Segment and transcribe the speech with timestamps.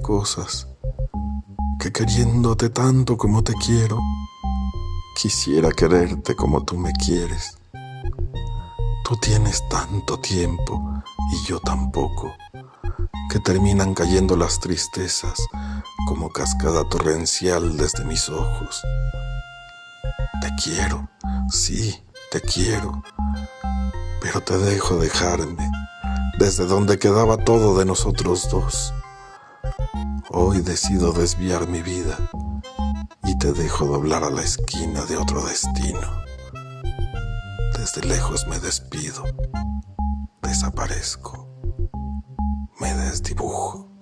[0.00, 0.68] cosas,
[1.78, 3.98] que queriéndote tanto como te quiero,
[5.20, 7.58] quisiera quererte como tú me quieres.
[9.04, 11.02] Tú tienes tanto tiempo
[11.32, 12.32] y yo tampoco,
[13.30, 15.38] que terminan cayendo las tristezas
[16.06, 18.82] como cascada torrencial desde mis ojos.
[20.40, 21.08] Te quiero,
[21.50, 23.02] sí, te quiero,
[24.20, 25.70] pero te dejo dejarme
[26.38, 28.92] desde donde quedaba todo de nosotros dos.
[30.30, 32.16] Hoy decido desviar mi vida
[33.24, 36.24] y te dejo doblar a la esquina de otro destino.
[37.78, 39.22] Desde lejos me despido,
[40.42, 41.48] desaparezco,
[42.80, 43.93] me desdibujo.